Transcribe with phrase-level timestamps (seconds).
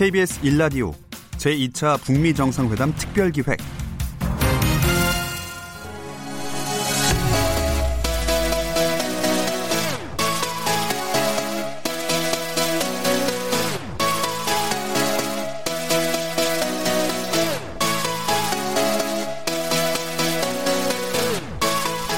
[0.00, 0.94] KBS 1라디오
[1.32, 3.58] 제2차 북미 정상회담 특별 기획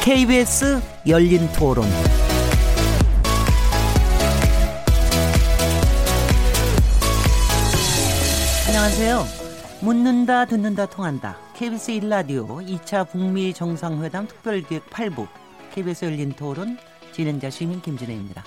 [0.05, 1.85] KBS 열린 토론.
[8.93, 9.25] 안녕하세요.
[9.81, 11.39] 묻는다, 듣는다, 통한다.
[11.55, 15.27] KBS 1라디오 2차 북미 정상회담 특별기획 8부.
[15.73, 16.77] KBS 열린 토론
[17.11, 18.45] 진행자 시민 김진혜입니다.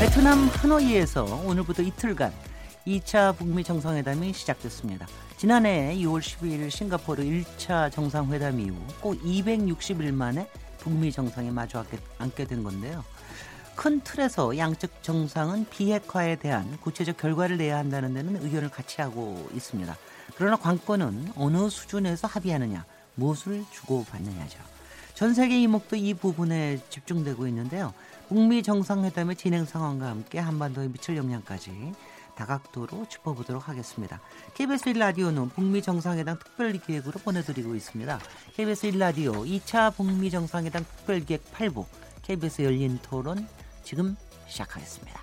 [0.00, 2.34] 베트남 하노이에서 오늘부터 이틀간
[2.86, 5.06] 2차 북미 정상회담이 시작됐습니다.
[5.38, 10.46] 지난해 2월 12일 싱가포르 1차 정상회담 이후 꼭 260일 만에
[10.80, 11.82] 북미 정상이 마주
[12.18, 13.02] 앉게 된 건데요.
[13.74, 19.96] 큰 틀에서 양측 정상은 비핵화에 대한 구체적 결과를 내야 한다는 데는 의견을 같이 하고 있습니다.
[20.36, 22.84] 그러나 관건은 어느 수준에서 합의하느냐,
[23.14, 24.58] 무엇을 주고받느냐죠.
[25.14, 27.92] 전 세계 이목도 이 부분에 집중되고 있는데요.
[28.28, 31.92] 북미 정상회담의 진행 상황과 함께 한반도에 미칠 영향까지
[32.34, 34.20] 다각도로 짚어보도록 하겠습니다.
[34.54, 38.18] KBS 1라디오는 북미 정상회담 특별기획으로 보내드리고 있습니다.
[38.54, 41.84] KBS 1라디오 2차 북미 정상회담 특별기획 8부
[42.22, 43.46] KBS 열린 토론
[43.82, 44.16] 지금
[44.48, 45.22] 시작하겠습니다.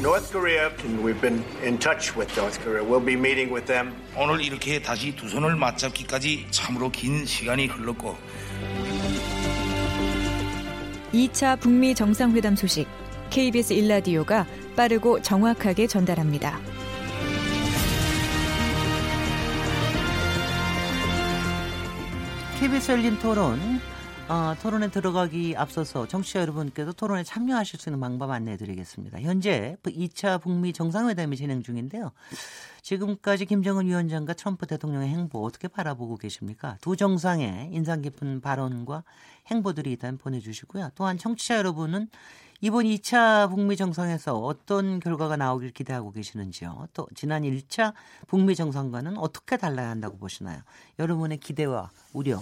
[0.00, 0.68] North Korea,
[1.04, 2.82] we've been in touch with North Korea.
[2.82, 3.94] We'll be meeting with them.
[4.16, 8.16] 오늘 이렇게 다시 두 손을 맞잡기까지 참으로 긴 시간이 흘렀고
[11.12, 12.88] 2차 북미 정상회담 소식
[13.30, 16.58] KBS 일라디오가 빠르고 정확하게 전달합니다.
[22.62, 23.58] KBS 열린 토론
[24.28, 29.20] 어, 토론에 들어가기 앞서서 정치자 여러분께서 토론에 참여하실 수 있는 방법 안내해 드리겠습니다.
[29.20, 32.12] 현재 2차 북미 정상회담이 진행 중인데요.
[32.82, 36.78] 지금까지 김정은 위원장과 트럼프 대통령의 행보 어떻게 바라보고 계십니까?
[36.80, 39.02] 두 정상의 인상 깊은 발언과
[39.50, 40.90] 행보들이 있다면 보내주시고요.
[40.94, 42.10] 또한 청취자 여러분은
[42.64, 46.86] 이번 2차 북미 정상에서 어떤 결과가 나오길 기대하고 계시는지요?
[46.94, 47.92] 또 지난 1차
[48.28, 50.60] 북미 정상과는 어떻게 달라야 한다고 보시나요?
[51.00, 52.40] 여러분의 기대와 우려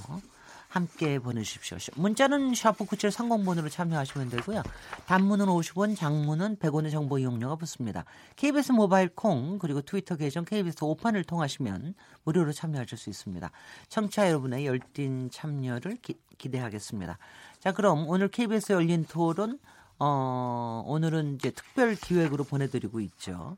[0.69, 1.79] 함께 보내주십시오.
[1.97, 4.63] 문자는 샤프 9730번으로 참여하시면 되고요.
[5.07, 8.05] 단문은 50원, 장문은 100원의 정보 이용료가 붙습니다.
[8.37, 11.95] KBS 모바일 콩 그리고 트위터 계정 KBS 오판을 통하시면
[12.25, 13.51] 무료로 참여하실 수 있습니다.
[13.89, 17.17] 청취자 여러분의 열띤 참여를 기, 기대하겠습니다.
[17.59, 19.59] 자 그럼 오늘 KBS 열린 토론
[20.01, 23.57] 어, 오늘은 이제 특별 기획으로 보내드리고 있죠.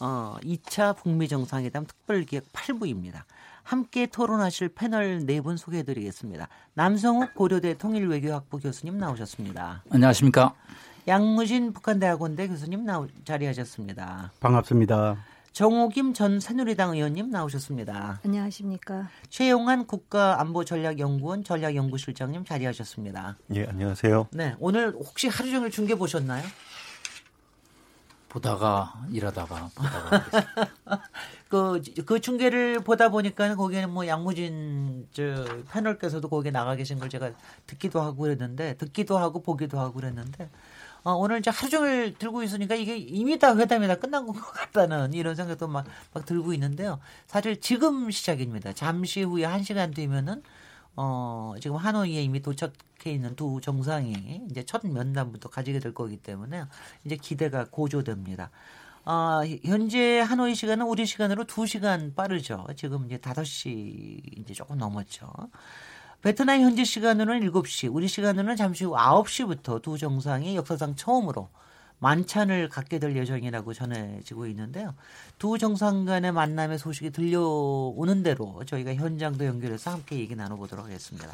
[0.00, 3.22] 어, 2차 북미 정상회담 특별 기획 8부입니다.
[3.64, 6.48] 함께 토론하실 패널 네 분 소개해드리겠습니다.
[6.74, 9.84] 남성욱 고려대 통일외교학부 교수님 나오셨습니다.
[9.90, 10.54] 안녕하십니까.
[11.08, 14.30] 양무진 북한대학원대 교수님 나오, 자리하셨습니다.
[14.40, 15.16] 반갑습니다.
[15.52, 18.20] 정호김 전 새누리당 의원님 나오셨습니다.
[18.24, 19.10] 안녕하십니까.
[19.28, 23.36] 최용한 국가안보전략연구원 전략연구실장님 자리하셨습니다.
[23.54, 24.28] 예, 안녕하세요.
[24.32, 26.42] 네, 오늘 혹시 하루 종일 중계 보셨나요?
[28.30, 30.24] 보다가 일하다가 보다가
[31.50, 37.30] 그, 그 중계를 보다 보니까 거기에는 뭐 양무진 저 패널께서도 거기에 나가 계신 걸 제가
[37.66, 40.48] 듣기도 하고 그랬는데 듣기도 하고 보기도 하고 그랬는데
[41.04, 45.14] 어, 오늘 이제 하루 종일 들고 있으니까 이게 이미 다 회담이 다 끝난 것 같다는
[45.14, 47.00] 이런 생각도 막, 막 들고 있는데요.
[47.26, 48.72] 사실 지금 시작입니다.
[48.72, 50.42] 잠시 후에 한 시간 뒤면은
[50.94, 52.72] 어, 지금 하노이에 이미 도착해
[53.06, 56.64] 있는 두 정상이 이제 첫 면담부터 가지게 될 거기 때문에
[57.04, 58.50] 이제 기대가 고조됩니다.
[59.04, 62.66] 어, 현재 하노이 시간은 우리 시간으로 2시간 빠르죠.
[62.76, 65.32] 지금 이제 5시 이제 조금 넘었죠.
[66.22, 71.48] 베트남 현지 시간으로는 7시, 우리 시간으로는 잠시 후 9시부터 두 정상이 역사상 처음으로
[71.98, 74.94] 만찬을 갖게 될 예정이라고 전해지고 있는데요.
[75.40, 81.28] 두 정상 간의 만남의 소식이 들려오는 대로 저희가 현장도 연결해서 함께 얘기 나눠보도록 하겠습니다.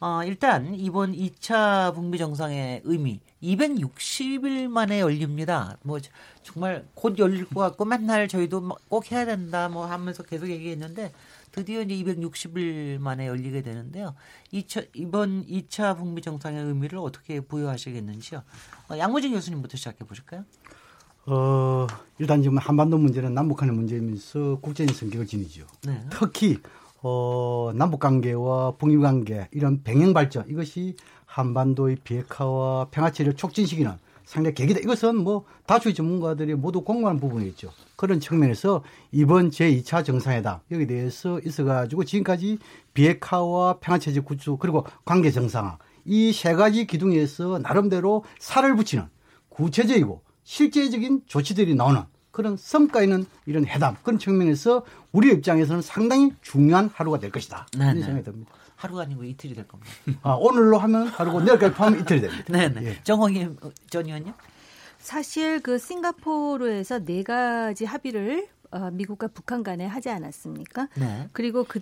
[0.00, 5.78] 어, 일단 이번 2차 북미 정상의 의미 260일 만에 열립니다.
[5.82, 5.98] 뭐
[6.42, 11.12] 정말 곧 열릴 것 같고 맨날 저희도 뭐꼭 해야 된다 뭐 하면서 계속 얘기했는데
[11.52, 14.14] 드디어 이제 260일 만에 열리게 되는데요.
[14.52, 18.42] 2차, 이번 2차 북미 정상의 의미를 어떻게 부여하시겠는지요?
[18.90, 20.44] 어, 양무진 교수님부터 시작해 보실까요?
[21.26, 21.86] 어,
[22.18, 25.66] 일단 지금 한반도 문제는 남북한의 문제이면서 국제적인 성격을 지니죠.
[25.86, 26.00] 네.
[26.10, 26.58] 특히
[27.02, 30.96] 어, 남북 관계와 북미 관계 이런 병행 발전 이것이
[31.26, 33.92] 한반도의 비핵화와 평화 체를 촉진시키는
[34.30, 34.78] 상당히 계기다.
[34.78, 37.72] 이것은 뭐 다수의 전문가들이 모두 공감한 부분이겠죠.
[37.96, 42.58] 그런 측면에서 이번 제2차 정상회담 여기 대해서 있어가지고 지금까지
[42.94, 49.08] 비핵화와 평화체제 구축 그리고 관계 정상화 이 세 가지 기둥에서 나름대로 살을 붙이는
[49.48, 56.90] 구체적이고 실제적인 조치들이 나오는 그런 성과 있는 이런 회담 그런 측면에서 우리 입장에서는 상당히 중요한
[56.92, 57.66] 하루가 될 것이다.
[57.72, 57.90] 네네.
[57.92, 58.52] 이런 생각이 듭니다.
[58.76, 59.92] 하루가 아니고 이틀이 될 겁니다.
[60.22, 62.44] 아, 오늘로 하면 하루고 내일까지 포함하면 이틀이 됩니다.
[62.52, 62.86] 네네.
[62.86, 63.02] 예.
[63.04, 63.48] 정홍희
[63.90, 64.32] 전 의원님.
[64.98, 70.88] 사실 그 싱가포르에서 네 가지 합의를 어, 미국과 북한 간에 하지 않았습니까?
[70.96, 71.28] 네.
[71.32, 71.80] 그리고 그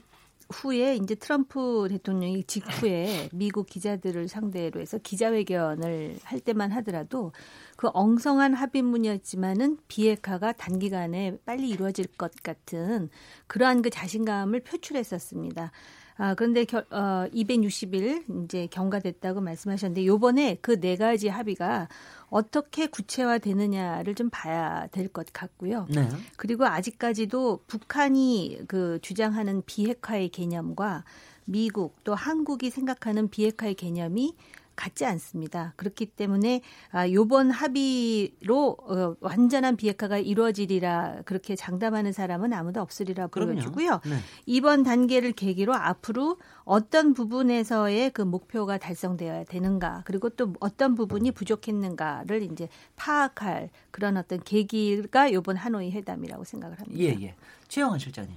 [0.51, 7.33] 후에 이제 트럼프 대통령이 직후에 미국 기자들을 상대로 해서 기자회견을 할 때만 하더라도
[7.77, 13.11] 그 엉성한 합의문이었지만은 비핵화가 단기간에 빨리 이루어질 것 같은
[13.47, 15.71] 그러한 그 자신감을 표출했었습니다.
[16.19, 21.89] 아, 그런데 결, 어, 260일 이제 경과됐다고 말씀하셨는데 요번에 그 네 가지 합의가
[22.29, 25.87] 어떻게 구체화되느냐를 좀 봐야 될 것 같고요.
[25.89, 26.09] 네.
[26.37, 31.05] 그리고 아직까지도 북한이 그 주장하는 비핵화의 개념과
[31.47, 34.35] 미국 또 한국이 생각하는 비핵화의 개념이
[34.79, 35.73] 같지 않습니다.
[35.77, 36.61] 그렇기 때문에
[36.93, 43.27] 아 요번 합의로 어, 완전한 비핵화가 이루어지리라 그렇게 장담하는 사람은 아무도 없으리라.
[43.27, 44.01] 보여지고요.
[44.05, 44.17] 네.
[44.47, 52.43] 이번 단계를 계기로 앞으로 어떤 부분에서의 그 목표가 달성되어야 되는가 그리고 또 어떤 부분이 부족했는가를
[52.43, 57.01] 이제 파악할 그런 어떤 계기가 요번 하노이 회담이라고 생각을 합니다.
[57.01, 57.35] 예, 예.
[57.67, 58.37] 최영원 실장님.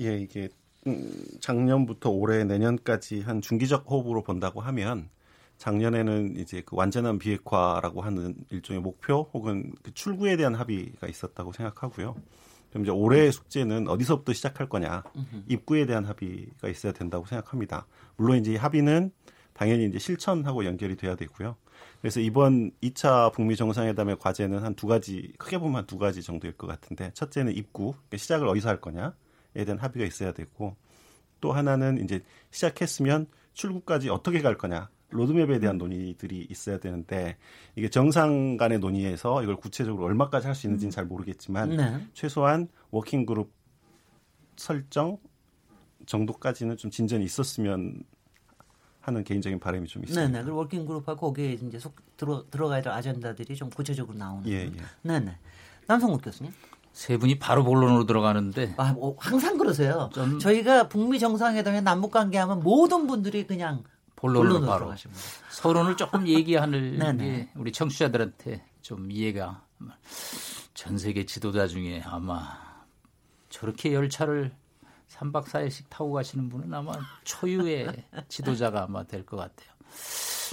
[0.00, 0.50] 예, 이게
[0.86, 5.08] 음, 작년부터 올해 내년까지 한 중기적 호흡으로 본다고 하면
[5.60, 12.16] 작년에는 이제 그 완전한 비핵화라고 하는 일종의 목표 혹은 그 출구에 대한 합의가 있었다고 생각하고요.
[12.70, 15.02] 그럼 이제 올해의 숙제는 어디서부터 시작할 거냐,
[15.48, 17.86] 입구에 대한 합의가 있어야 된다고 생각합니다.
[18.16, 19.12] 물론 이제 이 합의는
[19.52, 21.56] 당연히 이제 실천하고 연결이 돼야 되고요.
[22.00, 26.56] 그래서 이번 2차 북미 정상회담의 과제는 한 두 가지, 크게 보면 한 두 가지 정도일
[26.56, 29.12] 것 같은데, 첫째는 입구, 그러니까 시작을 어디서 할 거냐에
[29.66, 30.74] 대한 합의가 있어야 되고,
[31.42, 37.36] 또 하나는 이제 시작했으면 출구까지 어떻게 갈 거냐, 로드맵에 대한 논의들이 있어야 되는데
[37.76, 42.06] 이게 정상 간의 논의에서 이걸 구체적으로 얼마까지 할 수 있는지는 잘 모르겠지만 네.
[42.14, 43.50] 최소한 working group
[44.56, 45.18] 설정
[46.06, 48.02] 정도까지는 좀 진전이 있었으면
[49.00, 50.28] 하는 개인적인 바람이 좀 있습니다.
[50.30, 50.44] 네네.
[50.44, 54.46] 그리고 working group하고 거기에 이제 속 들어 들어가야 될 아젠다들이 좀 구체적으로 나오는.
[54.48, 54.72] 예, 예.
[55.02, 55.36] 네네.
[55.86, 56.52] 남성욱 교수님.
[56.92, 60.10] 세 분이 바로 본론으로 들어가는데 아, 뭐 항상 그러세요.
[60.40, 63.84] 저희가 북미 정상회담에 남북 관계하면 모든 분들이 그냥
[64.20, 65.20] 본론으로 본론으로 바로 들어가십니다.
[65.50, 66.98] 서론을 조금 얘기하는.
[67.18, 69.64] 게 우리 청취자들한테 좀 이해가
[70.74, 72.58] 전 세계 지도자 중에 아마
[73.48, 74.52] 저렇게 열차를
[75.08, 76.92] 3박 4일씩 타고 가시는 분은 아마
[77.24, 79.70] 초유의 지도자가 아마 될 것 같아요.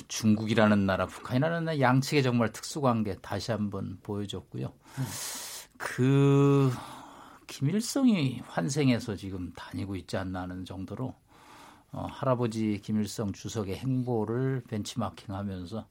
[0.07, 4.71] 중국이라는 나라, 북한이라는 나라 양측의 정말 특수관계 다시 한번 보여줬고요.
[5.77, 6.71] 그
[7.47, 11.15] 김일성이 환생해서 지금 다니고 있지 않나 하는 정도로
[11.91, 15.85] 어, 할아버지 김일성 주석의 행보를 벤치마킹하면서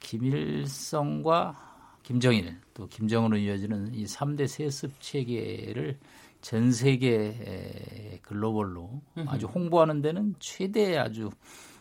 [0.00, 1.66] 김일성과
[2.02, 5.98] 김정일 또 김정은으로 이어지는 이 3대 세습 체계를
[6.40, 11.30] 전 세계 글로벌로 아주 홍보하는 데는 최대 아주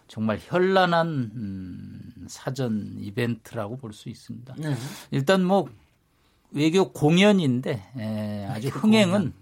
[0.07, 4.55] 정말 현란한 음, 사전 이벤트라고 볼 수 있습니다.
[4.57, 4.73] 네.
[5.11, 5.69] 일단 뭐
[6.51, 9.33] 외교 공연인데 에, 아주 흥행은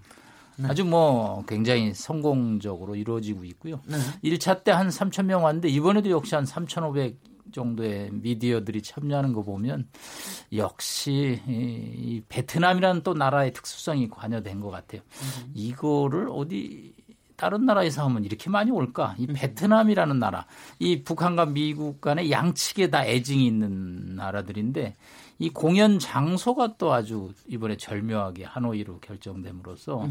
[0.64, 3.82] 아주 뭐 굉장히 성공적으로 이루어지고 있고요.
[3.88, 3.98] 네.
[4.24, 7.18] 1차 때 한 3천 명 왔는데 이번에도 역시 한 3,500
[7.52, 9.88] 정도의 미디어들이 참여하는 거 보면
[10.54, 15.02] 역시 이, 이 베트남이라는 또 나라의 특수성이 관여된 것 같아요.
[15.54, 16.94] 이거를 어디
[17.38, 19.16] 다른 나라에서 하면 이렇게 많이 올까?
[19.18, 20.46] 이 베트남이라는 나라,
[20.80, 24.96] 이 북한과 미국 간의 양측에 다 애증이 있는 나라들인데
[25.38, 30.10] 이 공연 장소가 또 아주 이번에 절묘하게 하노이로 결정됨으로써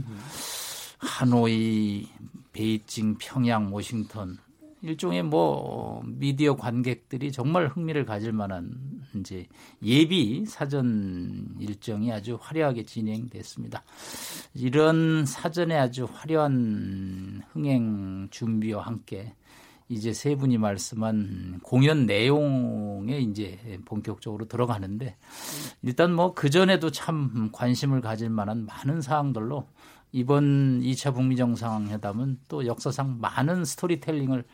[0.99, 2.09] 하노이,
[2.53, 4.39] 베이징, 평양, 워싱턴
[4.85, 8.75] 일종의 뭐 미디어 관객들이 정말 흥미를 가질 만한
[9.15, 9.47] 이제
[9.83, 13.83] 예비 사전 일정이 아주 화려하게 진행됐습니다.
[14.53, 19.33] 이런 사전에 아주 화려한 흥행 준비와 함께
[19.89, 25.17] 이제 세 분이 말씀한 공연 내용에 이제 본격적으로 들어가는데
[25.83, 29.67] 일단 뭐 그전에도 참 관심을 가질 만한 많은 사항들로
[30.13, 34.45] 이번 2차 북미 정상회담은 또 역사상 많은 스토리텔링을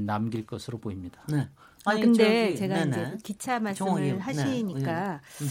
[0.00, 1.20] 남길 것으로 보입니다.
[1.28, 1.48] 네.
[1.84, 2.90] 아 근데 저기, 제가 네네.
[2.90, 4.20] 이제 기차 말씀을 의원.
[4.20, 5.46] 하시니까 네.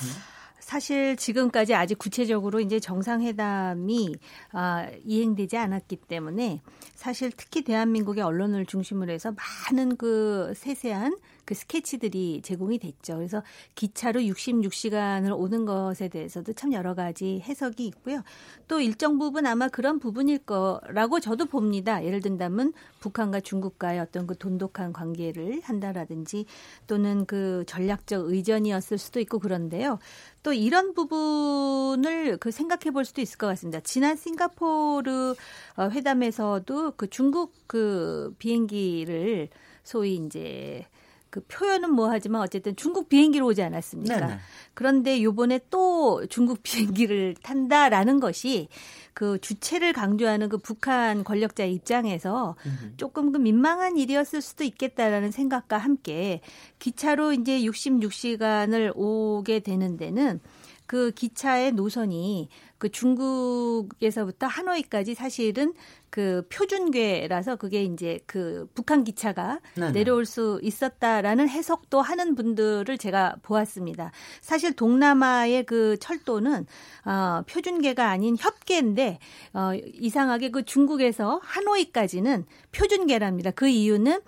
[0.61, 4.15] 사실 지금까지 아직 구체적으로 이제 정상회담이
[4.53, 6.61] 아, 이행되지 않았기 때문에
[6.95, 9.33] 사실 특히 대한민국의 언론을 중심으로 해서
[9.71, 13.15] 많은 그 세세한 그 스케치들이 제공이 됐죠.
[13.15, 13.43] 그래서
[13.75, 18.23] 기차로 66시간을 오는 것에 대해서도 참 여러 가지 해석이 있고요.
[18.67, 22.03] 또 일정 부분 아마 그런 부분일 거라고 저도 봅니다.
[22.03, 26.45] 예를 든다면 북한과 중국과의 어떤 그 돈독한 관계를 한다라든지
[26.87, 29.99] 또는 그 전략적 의전이었을 수도 있고 그런데요.
[30.43, 33.79] 또 이런 부분을 그 생각해 볼 수도 있을 것 같습니다.
[33.81, 35.35] 지난 싱가포르
[35.77, 39.49] 어, 회담에서도 그 중국 그 비행기를
[39.83, 40.85] 소위 이제
[41.31, 44.19] 그 표현은 뭐 하지만 어쨌든 중국 비행기로 오지 않았습니까?
[44.19, 44.39] 네네.
[44.73, 48.67] 그런데 요번에 또 중국 비행기를 탄다라는 것이
[49.13, 52.55] 그 주체를 강조하는 그 북한 권력자 입장에서
[52.97, 56.41] 조금 그 민망한 일이었을 수도 있겠다라는 생각과 함께
[56.79, 60.39] 기차로 이제 66시간을 오게 되는 데는
[60.85, 62.49] 그 기차의 노선이
[62.81, 65.75] 그 중국에서부터 하노이까지 사실은
[66.09, 69.91] 그 표준궤라서 그게 이제 그 북한 기차가 네네.
[69.91, 74.11] 내려올 수 있었다라는 해석도 하는 분들을 제가 보았습니다.
[74.41, 76.65] 사실 동남아의 그 철도는
[77.05, 79.19] 어 표준궤가 아닌 협궤인데
[79.53, 83.51] 어 이상하게 그 중국에서 하노이까지는 표준궤랍니다.
[83.51, 84.21] 그 이유는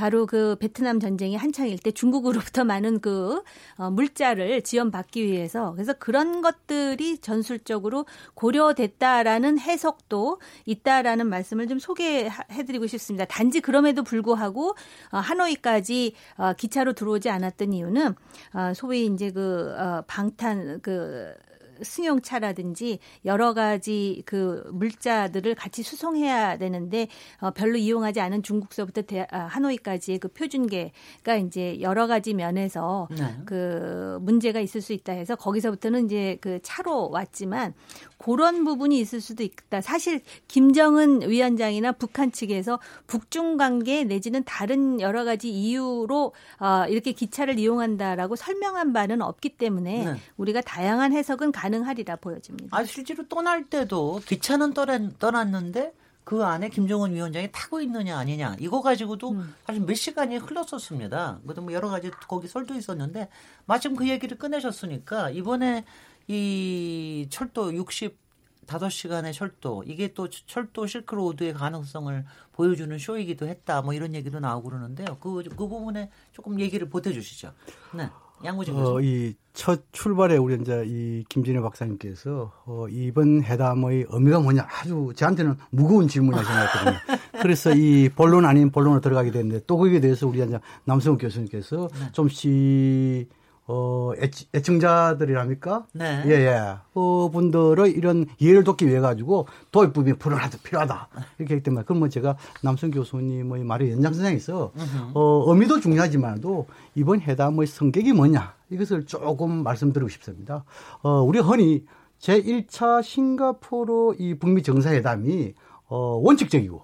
[0.00, 3.42] 바로 그 베트남 전쟁이 한창일 때 중국으로부터 많은 그
[3.76, 13.26] 어, 물자를 지원받기 위해서 그래서 그런 것들이 전술적으로 고려됐다라는 해석도 있다라는 말씀을 좀 소개해드리고 싶습니다.
[13.26, 14.74] 단지 그럼에도 불구하고
[15.12, 18.14] 어, 하노이까지 어, 기차로 들어오지 않았던 이유는
[18.54, 21.34] 어, 소위 이제 그 어, 방탄 그
[21.82, 27.08] 승용차라든지 여러 가지 그 물자들을 같이 수송해야 되는데
[27.40, 33.36] 어, 별로 이용하지 않은 중국서부터 대, 아, 하노이까지의 그 표준계가 이제 여러 가지 면에서 네.
[33.44, 37.74] 그 문제가 있을 수 있다 해서 거기서부터는 이제 그 차로 왔지만
[38.22, 39.80] 그런 부분이 있을 수도 있다.
[39.80, 47.58] 사실 김정은 위원장이나 북한 측에서 북중 관계 내지는 다른 여러 가지 이유로 어, 이렇게 기차를
[47.58, 50.20] 이용한다라고 설명한 바는 없기 때문에 네.
[50.36, 52.76] 우리가 다양한 해석은 가능하리라 보여집니다.
[52.76, 54.74] 아 실제로 떠날 때도 기차는
[55.18, 59.54] 떠났는데 그 안에 김정은 위원장이 타고 있느냐 아니냐 이거 가지고도 음.
[59.66, 61.38] 사실 몇 시간이 흘렀었습니다.
[61.40, 63.28] 그것도 뭐 여러 가지 거기 설도 있었는데
[63.64, 65.84] 마침 그 얘기를 꺼내셨으니까 이번에
[66.30, 73.82] 이 철도 65시간의 철도 이게 또 철도 실크로드의 가능성을 보여주는 쇼이기도 했다.
[73.82, 75.16] 뭐 이런 얘기도 나오고 그러는데요.
[75.18, 77.52] 그, 그 부분에 조금 얘기를 보태 주시죠.
[77.96, 78.08] 네.
[78.44, 78.92] 양무진 교수.
[78.92, 85.56] 어, 이첫 출발에 우리 이제 이 김진애 박사님께서 어, 이번 회담의 의미가 뭐냐 아주 저한테는
[85.70, 86.98] 무거운 질문을 생각했거든요.
[87.42, 92.12] 그래서 이 본론 아닌 본론으로 들어가게 됐는데 또 거기에 대해서 우리 이제 남성욱 교수님께서 네.
[92.12, 93.39] 좀씩
[93.72, 94.12] 어,
[94.52, 96.24] 애청, 자들이랍니까 네.
[96.26, 96.74] 예, 예.
[96.92, 101.08] 어, 분들의 이런 이해를 돕기 위해 가지고 도입부분이 불안하다, 필요하다.
[101.38, 104.72] 이렇게 했기 때문에, 그러면 제가 남성 교수님의 말의 연장선상에서,
[105.14, 108.54] 어, 의미도 중요하지만도 이번 회담의 성격이 뭐냐.
[108.70, 110.64] 이것을 조금 말씀드리고 싶습니다.
[111.02, 111.84] 어, 우리 흔히
[112.18, 115.54] 제1차 싱가포르 이 북미 정상회담이,
[115.86, 116.82] 어, 원칙적이고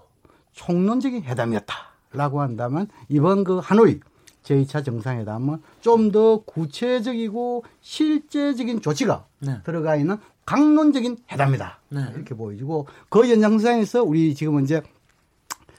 [0.53, 3.99] 총론적인 회담이었다라고 한다면 이번 그 하노이
[4.47, 9.57] 제2차 정상회담은 좀 더 구체적이고 실제적인 조치가 네.
[9.65, 11.79] 들어가 있는 강론적인 회담이다.
[11.89, 12.01] 네.
[12.15, 14.81] 이렇게 보여지고 그 연장선에서 우리 지금 이제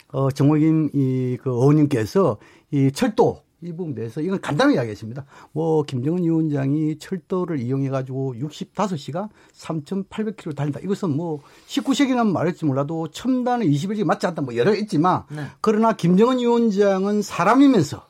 [0.09, 2.37] 어 정호김 이그 의원님께서
[2.73, 5.25] 이 철도 이 부분에 대해서 이건 간단히 이야기했습니다.
[5.53, 10.81] 뭐 김정은 위원장이 철도를 이용해 가지고 65시간 3,800km 달린다.
[10.81, 14.43] 이것은 뭐 19세기는 말했지 몰라도 첨단의 21세기 맞지 않다.
[14.43, 15.47] 뭐 여러 있지만 네.
[15.63, 18.08] 그러나 김정은 위원장은 사람이면서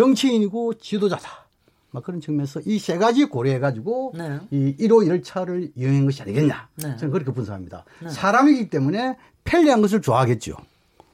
[0.00, 1.46] 정치인이고 지도자다.
[1.90, 4.38] 막 그런 측면에서 이 세 가지 고려해가지고 네.
[4.50, 6.68] 이 1호 1차를 이용한 것이 아니겠냐.
[6.76, 6.96] 네.
[6.98, 7.84] 저는 그렇게 분석합니다.
[8.02, 8.10] 네.
[8.10, 10.54] 사람이기 때문에 편리한 것을 좋아하겠죠.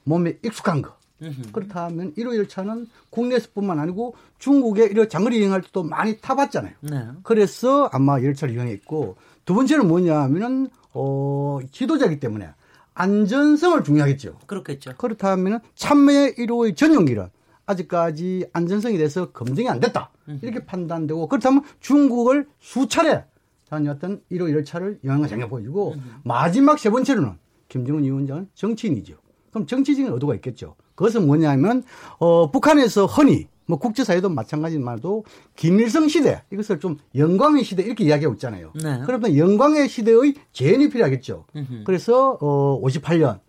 [0.03, 0.97] 몸에 익숙한 거.
[1.53, 6.73] 그렇다면 1호 1차는 국내에서뿐만 아니고 중국에 이런 장거리 여행할 때도 많이 타봤잖아요.
[6.81, 7.07] 네.
[7.23, 12.49] 그래서 아마 1차를 이용했고 두 번째는 뭐냐 하면은 어, 지도자이기 때문에
[12.95, 14.39] 안전성을 중요하겠죠.
[14.45, 14.95] 그렇겠죠.
[14.97, 17.29] 그렇다면 참여 1호의 전용기란
[17.73, 20.11] 아직까지 안전성에 대해서 검증이 안 됐다.
[20.41, 23.25] 이렇게 판단되고 그렇다면 중국을 수차례
[23.69, 27.33] 다녔던 1호 1차를 영향을 장해 보여주고 마지막 세 번째로는
[27.69, 29.15] 김정은 위원장은 정치인이죠.
[29.51, 30.75] 그럼 정치적인 의도가 있겠죠.
[30.95, 31.83] 그것은 뭐냐면
[32.19, 35.23] 어 북한에서 흔히 뭐 국제사회도 마찬가지만도
[35.55, 38.71] 김일성 시대 이것을 좀 영광의 시대 이렇게 이야기하고 있잖아요.
[38.75, 39.01] 네.
[39.05, 41.45] 그러면 영광의 시대의 재현이 필요하겠죠.
[41.55, 41.83] 음흠.
[41.85, 43.39] 그래서 어 58년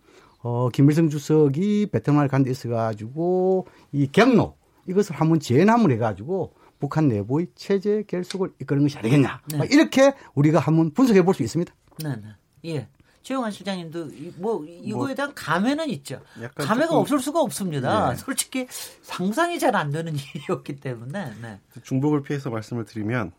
[0.45, 4.55] 어, 김일성 주석이 베트남을 간 데 있어가지고 이 경로
[4.87, 9.41] 이것을 한번 재남을 해가지고 북한 내부의 체제 결속을 이끄는 것이 아니겠냐.
[9.51, 9.57] 네.
[9.57, 11.73] 막 이렇게 우리가 한번 분석해 볼 수 있습니다.
[12.03, 12.27] 네, 네.
[12.65, 12.87] 예.
[13.23, 16.21] 최영환 실장님도 이- 뭐 이거에 뭐 대한 감회는 있죠.
[16.53, 18.11] 감회가 없을 수가 없습니다.
[18.11, 18.15] 예.
[18.15, 18.67] 솔직히
[19.01, 21.31] 상상이 잘 안 되는 일이었기 때문에.
[21.41, 21.59] 네.
[21.81, 23.31] 중복을 피해서 말씀을 드리면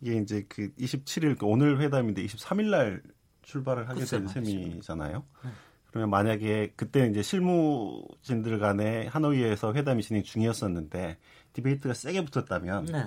[0.00, 3.02] 이게 이제 그 27일 그 오늘 회담인데 23일 날
[3.42, 4.28] 출발을 하게 된.
[4.28, 5.24] 셈이잖아요.
[5.44, 5.50] 네.
[5.98, 11.16] 그러면 만약에 그때 이제 실무진들 간에 하노이에서 회담이 진행 중이었었는데
[11.54, 13.04] 디베이트가 세게 붙었다면 네.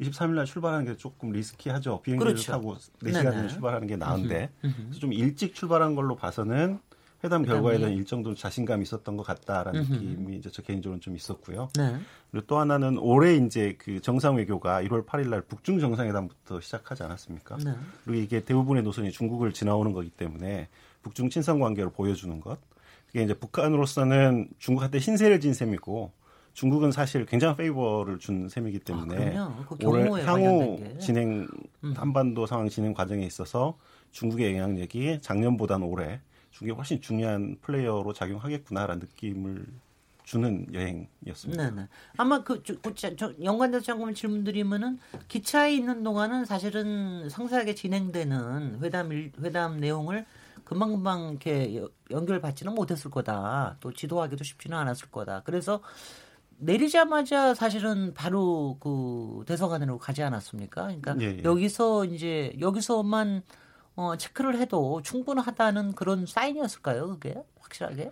[0.00, 2.02] 23일 날 출발하는 게 조금 리스키하죠.
[2.02, 2.50] 비행기를 그렇죠.
[2.50, 3.30] 타고 4시간 네네.
[3.30, 6.80] 전에 출발하는 게 나은데 그래서 좀 일찍 출발한 걸로 봐서는
[7.22, 11.68] 회담 결과에 대한 일정 정도 자신감이 있었던 것 같다라는 느낌이 이제 저 개인적으로는 좀 있었고요.
[11.76, 11.96] 네.
[12.32, 17.58] 그리고 또 하나는 올해 이제 그 정상 외교가 1월 8일 날 북중 정상회담부터 시작하지 않았습니까?
[17.58, 17.72] 네.
[18.04, 20.68] 그리고 이게 대부분의 노선이 중국을 지나오는 거기 때문에
[21.02, 22.58] 북중 친선 관계를 보여주는 것.
[23.10, 26.12] 이게 이제 북한으로서는 중국한테 신세를 진 셈이고
[26.54, 29.64] 중국은 사실 굉장한 favor를 준 셈이기 때문에 그럼요.
[29.66, 30.84] 그 올해 향후 게.
[30.84, 30.98] 음.
[30.98, 31.48] 진행
[31.94, 33.78] 한반도 상황 진행 과정에 있어서
[34.12, 39.66] 중국의 영향력이 작년보다는 올해 중국이 훨씬 중요한 플레이어로 작용하겠구나라는 느낌을
[40.24, 41.70] 주는 여행이었습니다.
[41.70, 41.88] 네네.
[42.16, 47.74] 아마 그, 저, 그 자- 저, 연관돼서 잠깐만 질문 드리면은 기차에 있는 동안은 사실은 상세하게
[47.74, 50.24] 진행되는 회담 일, 회담 내용을
[50.72, 53.76] 금방금방 이렇게 여- 연결받지는 못했을 거다.
[53.80, 55.42] 또 지도하기도 쉽지는 않았을 거다.
[55.44, 55.80] 그래서
[56.58, 60.82] 내리자마자 사실은 바로 그 대서관으로 가지 않았습니까?
[60.82, 61.42] 그러니까 예, 예.
[61.44, 63.42] 여기서 이제 여기서만
[63.94, 67.08] 어, 체크를 해도 충분하다는 그런 사인이었을까요?
[67.08, 68.10] 그게 확실하게?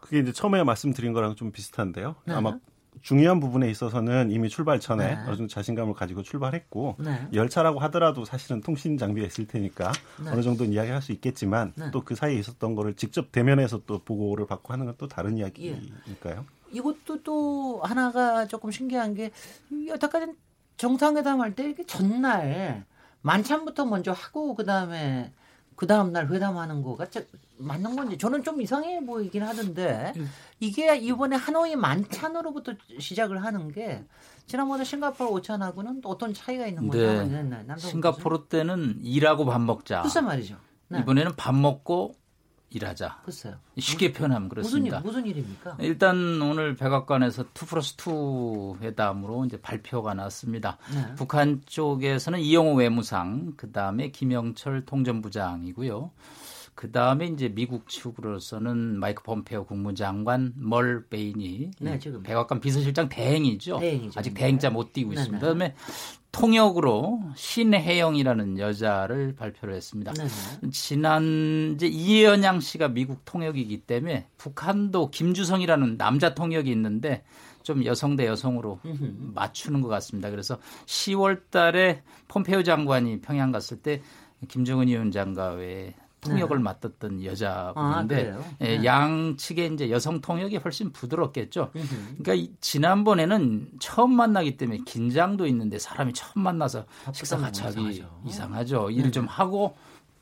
[0.00, 2.16] 그게 이제 처음에 말씀드린 거랑 좀 비슷한데요.
[2.24, 2.34] 네.
[2.34, 2.58] 아마
[3.02, 5.20] 중요한 부분에 있어서는 이미 출발 전에 네.
[5.26, 7.28] 어느 정도 자신감을 가지고 출발했고 네.
[7.32, 9.92] 열차라고 하더라도 사실은 통신 장비가 있을 테니까
[10.22, 10.30] 네.
[10.30, 11.90] 어느 정도는 이야기할 수 있겠지만 네.
[11.90, 15.42] 또그 사이에 있었던 거를 직접 대면해서 또 보고를 받고 하는 건 또 다른 예.
[15.42, 16.44] 이야기니까요.
[16.72, 19.30] 이것도 또 하나가 조금 신기한 게
[19.88, 20.32] 여태까지
[20.76, 22.84] 정상회담 할 때 이렇게 전날
[23.22, 25.32] 만찬부터 먼저 하고 그 다음에
[25.80, 27.22] 그 다음 날 회담하는 거가 저-
[27.56, 30.12] 맞는 건지 저는 좀 이상해 보이긴 하던데
[30.60, 34.04] 이게 이번에 하노이 만찬으로부터 시작을 하는 게
[34.44, 37.24] 지난번에 싱가포르 오찬하고는 또 어떤 차이가 있는 건지 네.
[37.24, 40.02] 네, 네, 남성분 싱가포르 때는 일하고 밥 먹자.
[40.02, 40.56] 글쎄 말이죠.
[40.88, 40.98] 네.
[40.98, 42.14] 이번에는 밥 먹고
[42.70, 43.20] 일하자.
[43.24, 43.56] 글쎄요.
[43.78, 44.98] 쉽게 표현하면 무슨 그렇습니다.
[44.98, 45.76] 일 무슨 일입니까?
[45.80, 50.78] 일단 오늘 백악관에서 2 플러스 2 회담으로 이제 발표가 났습니다.
[50.94, 51.14] 네.
[51.16, 56.10] 북한 쪽에서는 이영호 외무상, 그 다음에 김영철 통전부장이고요.
[56.80, 62.22] 그 다음에 이제 미국 측으로서는 마이크 폼페오 국무장관, 멀 베인이 네, 지금.
[62.22, 63.78] 백악관 비서실장 대행이죠.
[63.80, 64.18] 대행이죠.
[64.18, 64.40] 아직 네.
[64.40, 65.38] 대행자 못 띄고 네, 있습니다.
[65.38, 65.40] 네.
[65.40, 65.74] 그다음에
[66.32, 70.12] 통역으로 신혜영이라는 여자를 발표를 했습니다.
[70.12, 70.70] 네, 네.
[70.70, 77.24] 지난 이제 이현양 씨가 미국 통역이기 때문에 북한도 김주성이라는 남자 통역이 있는데
[77.62, 78.80] 좀 여성 대 여성으로
[79.34, 80.30] 맞추는 것 같습니다.
[80.30, 84.00] 그래서 10월 달에 폼페오 장관이 평양 갔을 때
[84.48, 87.28] 김정은 위원장과 왜 통역을 맡았던 네.
[87.28, 88.44] 아, 여자분인데 그래요?
[88.60, 88.84] 예, 네.
[88.84, 91.70] 양측의 이제 여성 통역이 훨씬 부드럽겠죠.
[91.72, 98.20] 그러니까 이- 지난번에는 처음 만나기 때문에 긴장도 있는데 사람이 처음 만나서 식사 같이 하기 이상하죠.
[98.26, 98.90] 이상하죠.
[98.90, 99.76] 일을 좀 하고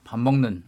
[0.05, 0.63] 밥 먹는.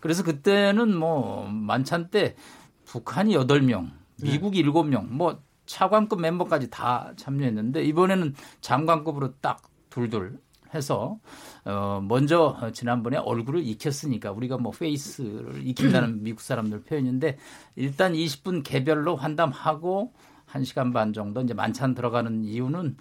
[0.00, 2.36] 그래서 그때는 뭐 만찬 때
[2.84, 3.90] 북한이 8명,
[4.22, 10.38] 미국이 7명, 뭐 차관급 멤버까지 다 참여했는데 이번에는 장관급으로 딱 둘둘
[10.74, 11.18] 해서
[11.64, 17.38] 어 먼저 지난번에 얼굴을 익혔으니까 우리가 뭐 페이스를 익힌다는 미국 사람들 표현인데
[17.76, 20.12] 일단 20분 개별로 환담하고
[20.48, 22.96] 1시간 반 정도 이제 만찬 들어가는 이유는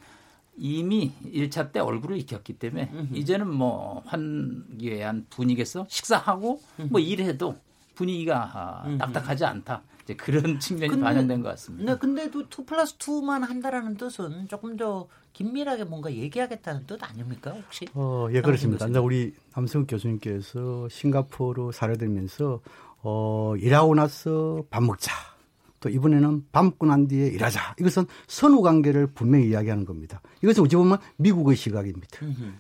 [0.55, 6.59] 이미 1차 때 얼굴을 익혔기 때문에 이제는 뭐 환기한 분위기에서 식사하고
[6.89, 7.55] 뭐 일해도
[7.95, 9.82] 분위기가 아, 딱딱하지 않다.
[10.03, 11.93] 이제 그런 측면이 근데- 반영된 것 같습니다.
[11.93, 17.88] 네, 근데도 2 플러스 2만 한다라는 뜻은 조금 더 긴밀하게 뭔가 얘기하겠다는 뜻 아닙니까 혹시?
[17.93, 18.86] 어, 예, 그렇습니다.
[18.86, 22.60] 근데 우리 남성 교수님께서 싱가포르 사례 들면서
[23.01, 25.12] 어, 일하고 나서 밥 먹자.
[25.83, 27.75] 또 이번에는 밥 먹고 난 뒤에 일하자.
[27.77, 30.21] 이것은 선후 관계를 분명히 이야기하는 겁니다.
[30.41, 32.07] 이것은 어찌 보면 미국의 시각입니다.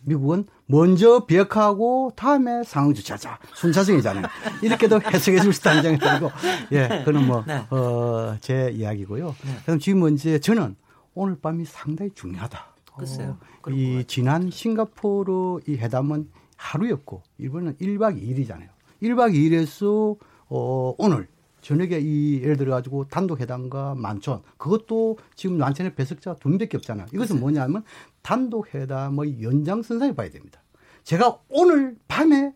[0.01, 3.39] 미국은 먼저 비핵화하고 다음에 상황 주차하자.
[3.55, 4.25] 순차성이잖아요.
[4.61, 6.31] 이렇게도 해석해 줄 수도 있는 장이고
[6.73, 7.65] 예, 그는 뭐, 네.
[7.69, 9.33] 어, 제 이야기고요.
[9.63, 10.75] 그럼 지금 이제 저는
[11.13, 12.75] 오늘 밤이 상당히 중요하다.
[12.97, 13.37] 글쎄요.
[13.65, 18.67] 어, 이 지난 싱가포르 이 회담은 하루였고 이번은 1박 2일이잖아요.
[19.01, 20.17] 1박 2일에서
[20.49, 21.29] 어, 오늘
[21.63, 27.07] 저녁에 이 예를 들어 가지고 단독 회담과 만천 그것도 지금 만천의 배석자 두 명밖에 없잖아요.
[27.13, 27.83] 이것은 뭐냐면
[28.21, 30.61] 단독 회담의 연장선상에 봐야 됩니다.
[31.03, 32.53] 제가 오늘 밤에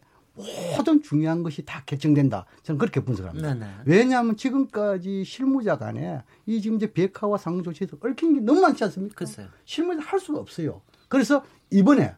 [0.78, 2.46] 모든 중요한 것이 다 결정된다.
[2.62, 3.56] 저는 그렇게 분석합니다.
[3.56, 3.72] 네네.
[3.86, 9.16] 왜냐하면 지금까지 실무자 간에 이 지금 이제 비핵화와 상조 조치에서 얽힌 게 너무 많지 않습니까?
[9.16, 9.48] 글쎄요.
[9.66, 10.82] 실무자 할 수가 없어요.
[11.08, 12.14] 그래서 이번에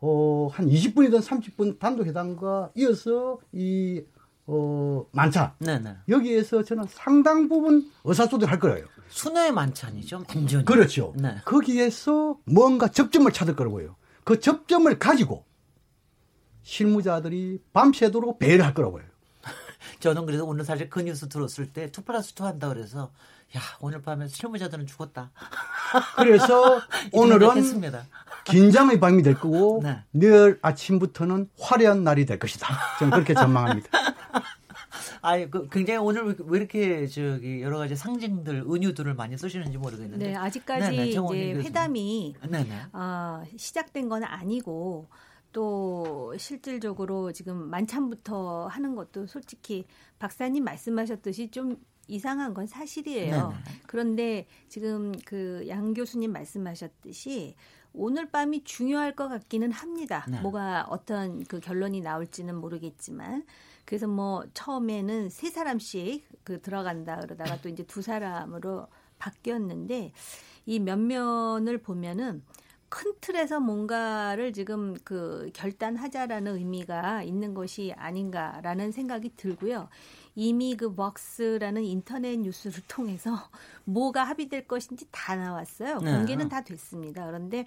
[0.00, 4.02] 어, 한 20분이든 30분 단독 회담과 이어서 이
[4.50, 5.96] 어, 만찬 네네.
[6.08, 8.86] 여기에서 저는 상당 부분 의사소통할 거예요.
[9.08, 10.64] 순회 만찬이죠, 완전히.
[10.64, 11.12] 그렇죠.
[11.16, 11.36] 네.
[11.44, 13.96] 거기에서 뭔가 접점을 찾을 거라고요.
[14.24, 15.44] 그 접점을 가지고
[16.62, 19.04] 실무자들이 밤새도록 배를 할 거라고요.
[20.00, 23.10] 저는 그래서 오늘 사실 그 뉴스 들었을 때 two plus two 한다 그래서
[23.56, 25.30] 야 오늘 밤에 실무자들은 죽었다.
[26.16, 26.80] 그래서
[27.12, 27.48] 오늘은.
[28.44, 29.98] 긴장의 밤이 될 거고 네.
[30.10, 32.68] 내일 아침부터는 화려한 날이 될 것이다.
[32.98, 33.88] 저는 그렇게 전망합니다.
[35.20, 40.28] 아니 그 굉장히 오늘 왜- 왜 이렇게 저기 여러 가지 상징들 은유들을 많이 쓰시는지 모르겠는데.
[40.28, 41.60] 네, 아직까지 네네, 정원희 이제.
[41.60, 42.34] 회담이.
[42.92, 45.08] 아, 시작된 건 아니고
[45.58, 49.86] 또 실질적으로 지금 만찬부터 하는 것도 솔직히
[50.20, 53.48] 박사님 말씀하셨듯이 좀 이상한 건 사실이에요.
[53.48, 53.54] 네네.
[53.88, 57.56] 그런데 지금 그 양 교수님 말씀하셨듯이
[57.92, 60.24] 오늘 밤이 중요할 것 같기는 합니다.
[60.28, 60.40] 네.
[60.42, 63.44] 뭐가 어떤 그 결론이 나올지는 모르겠지만
[63.84, 68.86] 그래서 뭐 처음에는 세 사람씩 그 들어간다 그러다가 또 이제 두 사람으로
[69.18, 70.12] 바뀌었는데
[70.66, 72.44] 이 면면을 보면은
[72.88, 79.88] 큰 틀에서 뭔가를 지금 그 결단하자라는 의미가 있는 것이 아닌가라는 생각이 들고요.
[80.34, 83.32] 이미 그 벅스라는 인터넷 뉴스를 통해서
[83.84, 85.98] 뭐가 합의될 것인지 다 나왔어요.
[85.98, 86.16] 네.
[86.16, 87.26] 공개는 다 됐습니다.
[87.26, 87.66] 그런데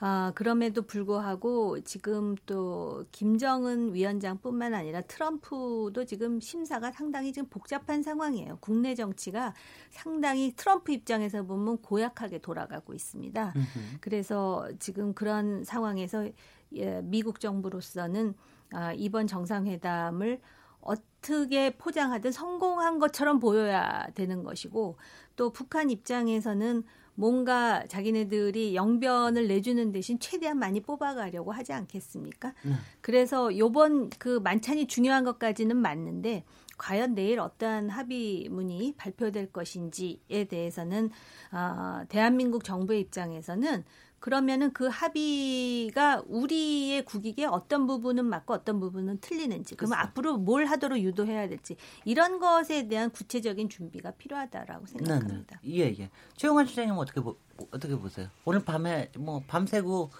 [0.00, 8.58] 아, 그럼에도 불구하고 지금 또 김정은 위원장뿐만 아니라 트럼프도 지금 심사가 상당히 지금 복잡한 상황이에요.
[8.60, 9.54] 국내 정치가
[9.90, 13.54] 상당히 트럼프 입장에서 보면 고약하게 돌아가고 있습니다.
[14.00, 16.28] 그래서 지금 그런 상황에서
[16.74, 18.34] 예, 미국 정부로서는
[18.72, 20.40] 아, 이번 정상회담을
[20.80, 24.96] 어떻게 포장하든 성공한 것처럼 보여야 되는 것이고
[25.34, 26.84] 또 북한 입장에서는
[27.18, 32.54] 뭔가 자기네들이 영변을 내주는 대신 최대한 많이 뽑아가려고 하지 않겠습니까?
[33.00, 36.44] 그래서 요번 그 만찬이 중요한 것까지는 맞는데
[36.78, 41.10] 과연 내일 어떠한 합의문이 발표될 것인지에 대해서는
[41.50, 43.84] 아, 대한민국 정부의 입장에서는
[44.20, 50.98] 그러면은 그 합의가 우리의 국익에 어떤 부분은 맞고 어떤 부분은 틀리는지 그러면 앞으로 뭘 하도록
[50.98, 55.60] 유도해야 될지 이런 것에 대한 구체적인 준비가 필요하다라고 생각합니다.
[55.66, 56.10] 예, 예.
[56.36, 57.36] 최용환 시장님은 어떻게 보,
[57.70, 58.28] 어떻게 보세요?
[58.44, 60.10] 오늘 밤에 뭐 밤새고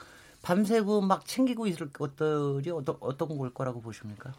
[0.43, 4.33] 밤새고 막 챙기고 있을 것들이 어떤 어떤 걸 거라고 보십니까?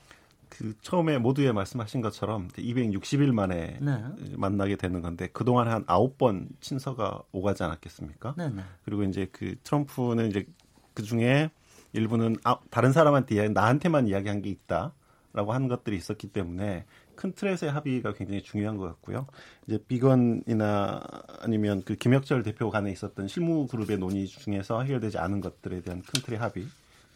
[0.59, 4.03] 그 처음에 모두에 말씀하신 것처럼 260일 만에 네.
[4.35, 8.35] 만나게 되는 건데 그동안 한 아홉 번 친서가 오가지 않았겠습니까?
[8.37, 8.61] 네, 네.
[8.83, 10.45] 그리고 이제 그 트럼프는 이제
[10.93, 11.49] 그 중에
[11.93, 16.83] 일부는 아, 다른 사람한테 이야기, 나한테만 이야기한 게 있다라고 하는 것들이 있었기 때문에
[17.15, 19.27] 큰 틀에서의 합의가 굉장히 중요한 것 같고요.
[19.65, 21.01] 이제 비건이나
[21.39, 26.21] 아니면 그 김혁철 대표 간에 있었던 실무 그룹의 논의 중에서 해결되지 않은 것들에 대한 큰
[26.21, 26.65] 틀의 합의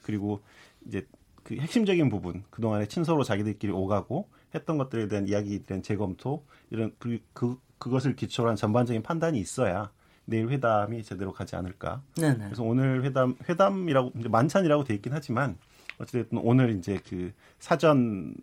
[0.02, 0.42] 그리고
[0.88, 1.06] 이제
[1.44, 7.20] 그 핵심적인 부분 그동안에 친서로 자기들끼리 오가고 했던 것들에 대한 이야기에 대한 재검토 이런 그,
[7.34, 9.92] 그 그것을 기초로 한 전반적인 판단이 있어야
[10.26, 12.02] 내일 회담이 제대로 가지 않을까.
[12.18, 12.46] 네, 네.
[12.46, 15.58] 그래서 오늘 회담 회담이라고 이제 만찬이라고 돼 있긴 하지만
[15.98, 18.34] 어쨌든 오늘 이제 그 사전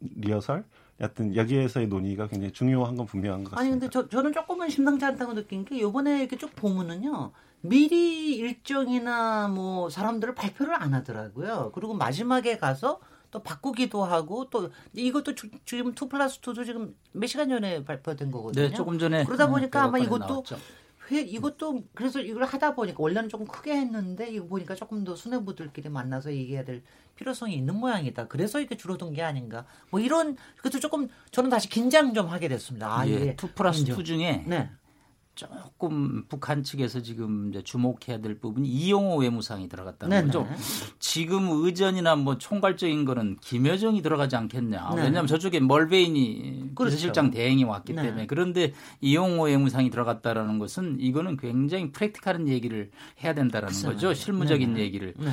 [0.00, 0.64] 리허설
[1.00, 3.86] 여튼 여기에서의 논의가 굉장히 중요한 건 분명한 것 아니 같습니다.
[3.86, 7.32] 근데 저 저는 조금은 심상치 않다고 느낀 게 요번에 이렇게 쭉 보면은요.
[7.68, 11.72] 미리 일정이나 뭐 사람들을 발표를 안 하더라고요.
[11.74, 13.00] 그리고 마지막에 가서
[13.30, 18.30] 또 바꾸기도 하고 또 이것도 주- 지금 two plus two도 지금 몇 시간 전에 발표된
[18.30, 18.68] 거거든요.
[18.68, 20.58] 네, 조금 전에 그러다 네, 보니까 아마 대법관에 이것도 나왔죠.
[21.10, 25.88] 회 이것도 그래서 이걸 하다 보니까 원래는 조금 크게 했는데 이거 보니까 조금 더 수뇌부들끼리
[25.88, 26.82] 만나서 얘기해야 될
[27.16, 28.28] 필요성이 있는 모양이다.
[28.28, 29.64] 그래서 이렇게 줄어든 게 아닌가.
[29.90, 32.98] 뭐 이런 그것도 조금 저는 다시 긴장 좀 하게 됐습니다.
[32.98, 33.84] 아, 예, two plus.
[33.86, 34.70] two 중에 네.
[35.34, 40.26] 조금 북한 측에서 지금 이제 주목해야 될 부분이 이용호 외무상이 들어갔다는 네네.
[40.28, 40.48] 거죠.
[41.00, 44.90] 지금 의전이나 뭐 총괄적인 거는 김여정이 들어가지 않겠냐.
[44.94, 45.02] 네.
[45.02, 46.94] 왜냐하면 저쪽에 멀베이니 그렇죠.
[46.94, 48.02] 비서실장 대행이 왔기 네.
[48.02, 52.90] 때문에 그런데 이용호 외무상이 들어갔다라는 것은 이거는 굉장히 practical한 얘기를
[53.22, 54.14] 해야 된다라는 글쎄 거죠.
[54.14, 54.84] 실무적인 네네.
[54.84, 55.14] 얘기를.
[55.16, 55.30] 네.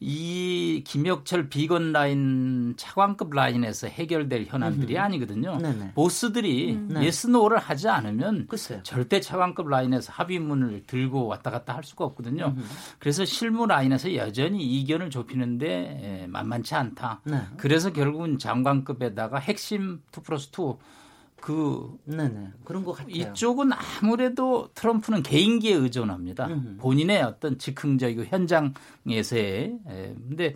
[0.00, 5.58] 이 김혁철 비건 라인 차관급 라인에서 해결될 현안들이 아니거든요.
[5.58, 5.92] 네네.
[5.94, 7.04] 보스들이 네.
[7.04, 8.80] yes no를 하지 않으면 글쎄요.
[8.82, 12.54] 절대 차관 급 라인에서 합의문을 들고 왔다 갔다 할 수가 없거든요.
[12.98, 17.20] 그래서 실무 라인에서 여전히 이견을 좁히는데 에, 만만치 않다.
[17.24, 17.42] 네.
[17.56, 22.52] 그래서 결국은 장관급에다가 핵심 2 플러스 2그 네네.
[22.64, 23.14] 그런 것 같아요.
[23.14, 26.46] 이쪽은 아무래도 트럼프는 개인기에 의존합니다.
[26.46, 26.76] 음흠.
[26.78, 30.54] 본인의 어떤 즉흥적이고 현장에서의 에, 근데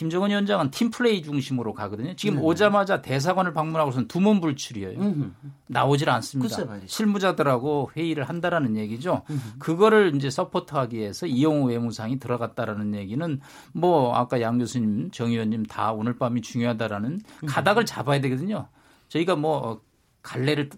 [0.00, 2.16] 김정은 위원장은 팀플레이 중심으로 가거든요.
[2.16, 2.42] 지금 네.
[2.42, 4.98] 오자마자 대사관을 방문하고선 두문불출이에요.
[4.98, 5.30] 음흠.
[5.66, 6.56] 나오질 않습니다.
[6.86, 9.24] 실무자들하고 회의를 한다라는 얘기죠.
[9.58, 13.40] 그거를 이제 서포트하기 위해서 이용호 외무상이 들어갔다라는 얘기는
[13.74, 18.68] 뭐 아까 양 교수님, 정 의원님 다 오늘 밤이 중요하다라는 가닥을 잡아야 되거든요.
[19.08, 19.82] 저희가 뭐
[20.22, 20.70] 갈래를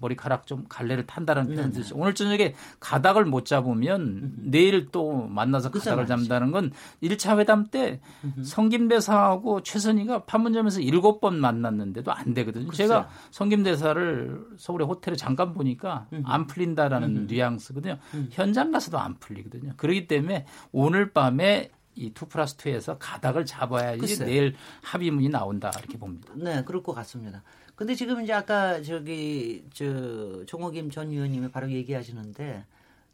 [0.00, 1.82] 머리카락 좀 갈래를 탄다는 표현 네네.
[1.82, 1.96] 쓰죠.
[1.96, 6.06] 오늘 저녁에 가닥을 못 잡으면 내일 또 만나서 글쎄 가닥을.
[6.06, 8.00] 잡는다는 건 1차 회담 때
[8.42, 12.70] 성김대사하고 최선희가 판문점에서 일곱 번 만났는데도 안 되거든요.
[12.70, 17.98] 제가 성김대사를 서울의 호텔에 잠깐 보니까 안 풀린다라는 뉘앙스거든요.
[18.30, 19.74] 현장 가서도 안 풀리거든요.
[19.76, 24.28] 그렇기 때문에 오늘 밤에 이2 플러스 2에서 가닥을 잡아야지 글쎄요.
[24.28, 26.32] 내일 합의문이 나온다 이렇게 봅니다.
[26.36, 27.42] 네, 그럴 것 같습니다.
[27.78, 32.64] 근데 지금 이제 아까 저기 저 정호김 전 의원님이 바로 얘기하시는데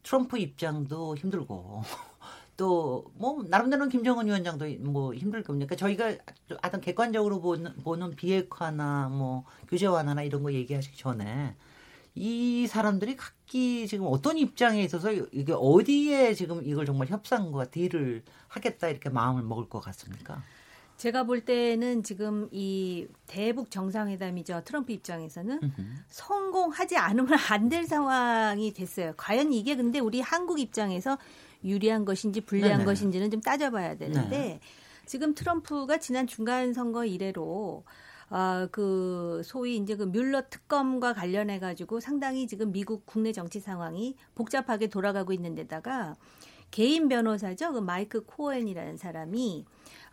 [0.02, 1.82] 트럼프 입장도 힘들고
[2.56, 5.76] 또 뭐 나름대로 김정은 위원장도 뭐 힘들 겁니까?
[5.76, 6.16] 저희가
[6.62, 11.54] 어떤 객관적으로 보는, 보는 비핵화나 뭐 규제 완화나 이런 거 얘기하시기 전에
[12.14, 18.88] 이 사람들이 각기 지금 어떤 입장에 있어서 이게 어디에 지금 이걸 정말 협상과 딜을 하겠다
[18.88, 20.42] 이렇게 마음을 먹을 것 같습니까?
[20.96, 24.62] 제가 볼 때는 지금 이 대북 정상회담이죠.
[24.64, 25.60] 트럼프 입장에서는
[26.08, 29.12] 성공하지 않으면 안 될 상황이 됐어요.
[29.16, 31.18] 과연 이게 근데 우리 한국 입장에서
[31.64, 32.84] 유리한 것인지 불리한 네네.
[32.84, 34.60] 것인지는 좀 따져봐야 되는데 네.
[35.06, 37.84] 지금 트럼프가 지난 중간 선거 이래로
[38.30, 44.16] 아, 그 소위 이제 그 뮬러 특검과 관련해 가지고 상당히 지금 미국 국내 정치 상황이
[44.34, 46.16] 복잡하게 돌아가고 있는 데다가
[46.70, 47.72] 개인 변호사죠.
[47.72, 49.64] 그 마이크 코엔이라는 사람이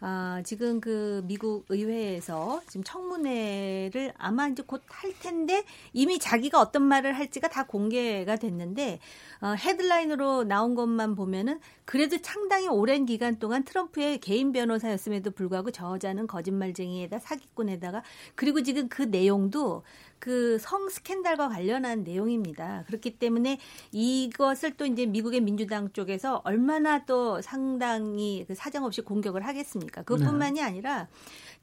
[0.04, 6.84] 아, 지금 그 미국 의회에서 지금 청문회를 아마 이제 곧 할 텐데 이미 자기가 어떤
[6.84, 9.00] 말을 할지가 다 공개가 됐는데
[9.42, 16.28] 어, 헤드라인으로 나온 것만 보면은 그래도 상당히 오랜 기간 동안 트럼프의 개인 변호사였음에도 불구하고 저자는
[16.28, 18.04] 거짓말쟁이에다 사기꾼에다가
[18.36, 19.84] 그리고 지금 그 내용도
[20.22, 22.84] 그 성 스캔들과 관련한 내용입니다.
[22.86, 23.58] 그렇기 때문에
[23.92, 30.04] 이것을 또 이제 미국의 민주당 쪽에서 얼마나 또 상당히 그 사정없이 공격을 하겠습니까?
[30.04, 31.08] 그것뿐만이 아니라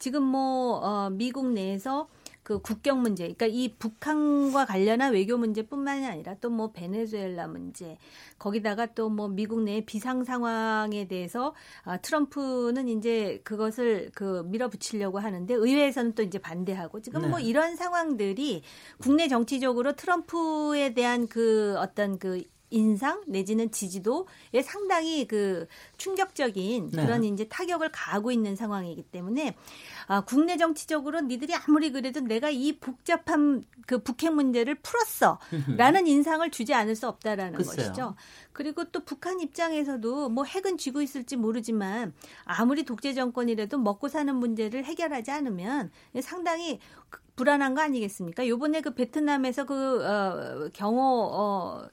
[0.00, 2.08] 지금 뭐 어, 미국 내에서
[2.48, 7.98] 그 국경 문제, 그러니까 이 북한과 관련한 외교 문제뿐만이 아니라 또 뭐 베네수엘라 문제,
[8.38, 15.52] 거기다가 또 뭐 미국 내 비상 상황에 대해서 아, 트럼프는 이제 그것을 그 밀어붙이려고 하는데
[15.52, 17.28] 의회에서는 또 이제 반대하고 지금 네.
[17.28, 18.62] 뭐 이런 상황들이
[18.98, 27.02] 국내 정치적으로 트럼프에 대한 그 어떤 그 인상 내지는 지지도에 상당히 그 충격적인 네.
[27.04, 29.56] 그런 이제 타격을 가하고 있는 상황이기 때문에
[30.06, 35.38] 아, 국내 정치적으로 니들이 아무리 그래도 내가 이 복잡한 그 북핵 문제를 풀었어라는
[36.08, 37.76] 인상을 주지 않을 수 없다라는 글쎄요.
[37.76, 38.14] 것이죠.
[38.52, 42.12] 그리고 또 북한 입장에서도 뭐 핵은 쥐고 있을지 모르지만
[42.44, 48.48] 아무리 독재 정권이라도 먹고 사는 문제를 해결하지 않으면 상당히 그- 불안한 거 아니겠습니까?
[48.48, 51.88] 요번에 그 베트남에서 그 어, 경호 어,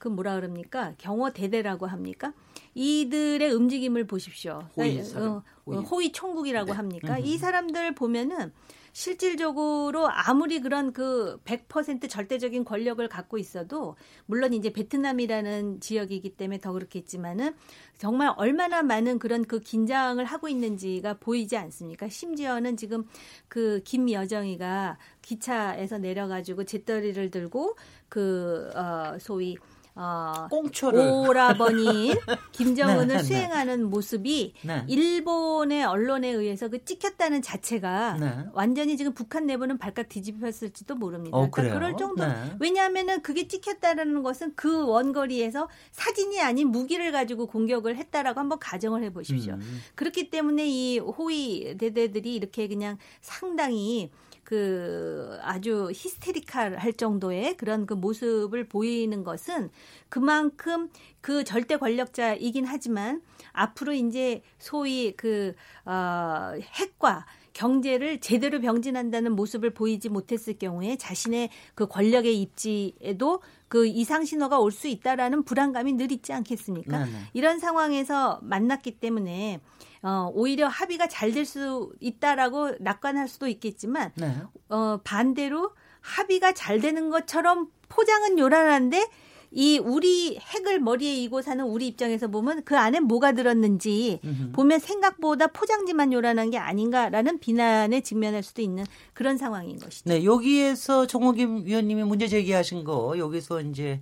[0.00, 0.94] 그 뭐라 그럽니까?
[0.96, 2.32] 경호 대대라고 합니까?
[2.74, 4.66] 이들의 움직임을 보십시오.
[4.74, 5.76] 호위 그러니까, 사람, 어, 호위.
[5.76, 5.82] 네.
[5.82, 7.18] 어, 호위 총국이라고 합니까?
[7.18, 8.50] 이 사람들 보면은
[8.92, 16.72] 실질적으로 아무리 그런 그 100% 절대적인 권력을 갖고 있어도 물론 이제 베트남이라는 지역이기 때문에 더
[16.72, 17.54] 그렇겠지만은
[17.98, 22.08] 정말 얼마나 많은 그런 그 긴장을 하고 있는지가 보이지 않습니까?
[22.08, 23.04] 심지어는 지금
[23.48, 27.76] 그 김여정이가 기차에서 내려가지고 재떨이를 들고
[28.08, 29.56] 그 어, 소위
[29.94, 32.14] 어, 꽁초를 오라버니인
[32.52, 33.22] 김정은을 네, 네.
[33.22, 34.84] 수행하는 모습이 네.
[34.88, 38.44] 일본의 언론에 의해서 그 찍혔다는 자체가 네.
[38.52, 41.36] 완전히 지금 북한 내부는 발칵 뒤집혔을지도 모릅니다.
[41.36, 41.78] 어, 그러니까?
[41.78, 42.24] 그럴 정도.
[42.24, 42.34] 네.
[42.60, 49.54] 왜냐하면은 그게 찍혔다라는 것은 그 원거리에서 사진이 아닌 무기를 가지고 공격을 했다라고 한번 가정을 해보십시오.
[49.54, 49.80] 음.
[49.94, 54.10] 그렇기 때문에 이 호위 대대들이 이렇게 그냥 상당히
[54.50, 59.70] 그 아주 히스테리칼할 정도의 그런 그 모습을 보이는 것은
[60.08, 63.22] 그만큼 그 절대 권력자이긴 하지만
[63.60, 71.86] 앞으로 이제 소위 그 어, 핵과 경제를 제대로 병진한다는 모습을 보이지 못했을 경우에 자신의 그
[71.88, 77.04] 권력의 입지에도 그 이상 신호가 올 수 있다라는 불안감이 늘 있지 않겠습니까?
[77.04, 77.18] 네네.
[77.34, 79.60] 이런 상황에서 만났기 때문에
[80.02, 84.34] 어, 오히려 합의가 잘 될 수 있다라고 낙관할 수도 있겠지만 네.
[84.68, 89.06] 어, 반대로 합의가 잘 되는 것처럼 포장은 요란한데
[89.52, 94.52] 이 우리 핵을 머리에 이고 사는 우리 입장에서 보면 그 안에 뭐가 들었는지 음흠.
[94.52, 100.08] 보면 생각보다 포장지만 요란한 게 아닌가라는 비난에 직면할 수도 있는 그런 상황인 것이죠.
[100.08, 104.00] 네, 여기에서 정호김 위원님이 문제 제기하신 거 여기서 이제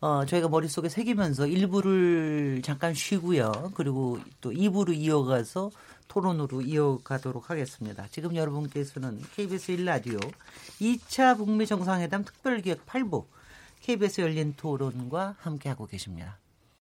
[0.00, 3.72] 어, 저희가 머릿속에 새기면서 일부를 잠깐 쉬고요.
[3.74, 5.70] 그리고 또 2부로 이어가서
[6.08, 8.06] 토론으로 이어가도록 하겠습니다.
[8.10, 10.18] 지금 여러분께서는 KBS 1라디오
[10.80, 13.24] 2차 북미 정상회담 특별기획 8부
[13.80, 16.38] KBS 열린 토론과 함께하고 계십니다.